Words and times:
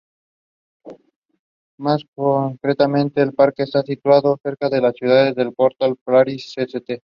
Más 1.77 2.01
concretamente 2.15 3.21
el 3.21 3.35
parque 3.35 3.61
está 3.61 3.83
situado 3.83 4.39
cerca 4.41 4.67
las 4.67 4.95
ciudades 4.95 5.35
de 5.35 5.51
Portland 5.51 5.95
Parish, 6.03 6.55
St. 6.57 7.03